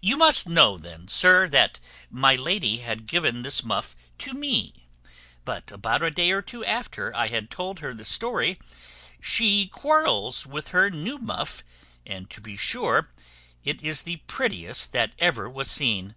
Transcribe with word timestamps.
"You 0.00 0.16
must 0.16 0.48
know 0.48 0.78
then, 0.78 1.08
sir, 1.08 1.48
that 1.48 1.80
my 2.08 2.36
lady 2.36 2.76
had 2.76 3.06
given 3.08 3.42
this 3.42 3.64
muff 3.64 3.96
to 4.18 4.32
me; 4.32 4.86
but 5.44 5.72
about 5.72 6.00
a 6.00 6.12
day 6.12 6.30
or 6.30 6.42
two 6.42 6.64
after 6.64 7.12
I 7.12 7.26
had 7.26 7.50
told 7.50 7.80
her 7.80 7.92
the 7.92 8.04
story, 8.04 8.60
she 9.20 9.66
quarrels 9.66 10.46
with 10.46 10.68
her 10.68 10.90
new 10.90 11.18
muff, 11.18 11.64
and 12.06 12.30
to 12.30 12.40
be 12.40 12.56
sure 12.56 13.10
it 13.64 13.82
is 13.82 14.04
the 14.04 14.18
prettiest 14.28 14.92
that 14.92 15.10
ever 15.18 15.50
was 15.50 15.68
seen. 15.72 16.14